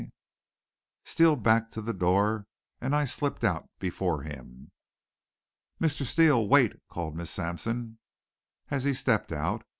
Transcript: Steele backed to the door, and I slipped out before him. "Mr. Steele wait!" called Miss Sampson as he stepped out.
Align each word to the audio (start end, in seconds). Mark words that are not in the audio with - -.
Steele 1.05 1.35
backed 1.35 1.75
to 1.75 1.79
the 1.83 1.93
door, 1.93 2.47
and 2.81 2.95
I 2.95 3.05
slipped 3.05 3.43
out 3.43 3.69
before 3.77 4.23
him. 4.23 4.71
"Mr. 5.79 6.07
Steele 6.07 6.47
wait!" 6.47 6.73
called 6.89 7.15
Miss 7.15 7.29
Sampson 7.29 7.99
as 8.71 8.83
he 8.83 8.95
stepped 8.95 9.31
out. 9.31 9.63